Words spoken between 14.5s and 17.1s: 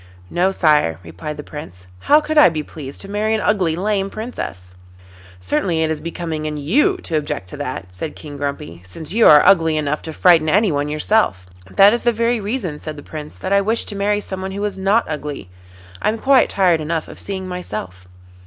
who is not ugly. I am quite tired enough